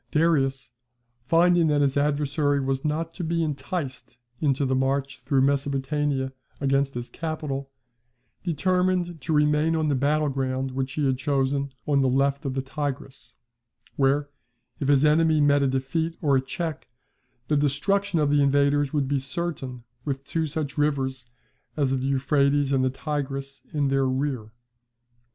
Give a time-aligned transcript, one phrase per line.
[0.09, 0.71] Darius,
[1.27, 6.95] finding that his adversary was not to be enticed into the march through Mesopotamia against
[6.95, 7.69] his capital,
[8.43, 12.55] determined to remain on the battle ground which he had chosen on the left of
[12.55, 13.35] the Tigris;
[13.95, 14.31] where,
[14.79, 16.87] if his enemy met a defeat or a check,
[17.47, 21.27] the destruction of the invaders would be certain with two such rivers
[21.77, 24.51] as the Euphrates and the Tigris in their rear.